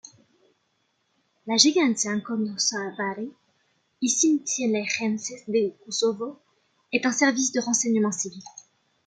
[1.51, 3.25] L'Agjencia Kosovare
[4.01, 6.31] e Inteligjencës du Kosovo
[6.97, 8.43] est un service de renseignement civil.